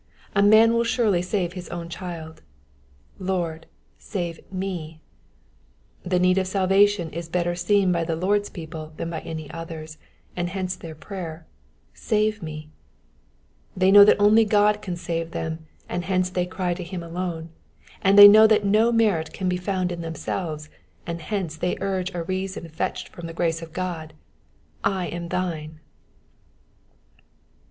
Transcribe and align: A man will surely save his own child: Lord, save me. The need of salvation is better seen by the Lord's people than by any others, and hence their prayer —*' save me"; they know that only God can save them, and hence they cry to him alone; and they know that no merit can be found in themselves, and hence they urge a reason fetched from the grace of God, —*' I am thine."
A 0.33 0.41
man 0.41 0.73
will 0.73 0.83
surely 0.83 1.21
save 1.21 1.53
his 1.53 1.69
own 1.69 1.87
child: 1.87 2.41
Lord, 3.19 3.67
save 3.99 4.39
me. 4.51 4.99
The 6.01 6.17
need 6.17 6.39
of 6.39 6.47
salvation 6.47 7.11
is 7.11 7.29
better 7.29 7.53
seen 7.53 7.91
by 7.91 8.03
the 8.03 8.15
Lord's 8.15 8.49
people 8.49 8.93
than 8.97 9.11
by 9.11 9.19
any 9.19 9.47
others, 9.51 9.99
and 10.35 10.49
hence 10.49 10.75
their 10.75 10.95
prayer 10.95 11.45
—*' 11.87 11.93
save 12.09 12.41
me"; 12.41 12.71
they 13.77 13.91
know 13.91 14.03
that 14.03 14.19
only 14.19 14.43
God 14.43 14.81
can 14.81 14.95
save 14.95 15.33
them, 15.33 15.67
and 15.87 16.03
hence 16.05 16.31
they 16.31 16.47
cry 16.47 16.73
to 16.73 16.83
him 16.83 17.03
alone; 17.03 17.49
and 18.01 18.17
they 18.17 18.27
know 18.27 18.47
that 18.47 18.65
no 18.65 18.91
merit 18.91 19.31
can 19.33 19.47
be 19.47 19.57
found 19.57 19.91
in 19.91 20.01
themselves, 20.01 20.67
and 21.05 21.21
hence 21.21 21.57
they 21.57 21.77
urge 21.79 22.11
a 22.15 22.23
reason 22.23 22.67
fetched 22.69 23.09
from 23.09 23.27
the 23.27 23.33
grace 23.37 23.61
of 23.61 23.71
God, 23.71 24.15
—*' 24.69 24.83
I 24.83 25.05
am 25.09 25.29
thine." 25.29 25.79